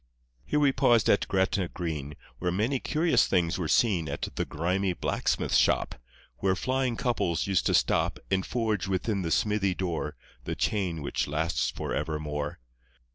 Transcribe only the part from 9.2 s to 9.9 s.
the smithy